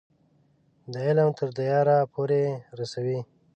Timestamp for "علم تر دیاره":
1.07-1.97